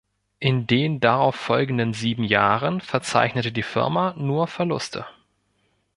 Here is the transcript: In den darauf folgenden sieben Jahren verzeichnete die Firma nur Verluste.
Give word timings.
In 0.39 0.65
den 0.65 0.99
darauf 0.99 1.35
folgenden 1.35 1.93
sieben 1.93 2.23
Jahren 2.23 2.81
verzeichnete 2.81 3.51
die 3.51 3.61
Firma 3.61 4.15
nur 4.17 4.47
Verluste. 4.47 5.05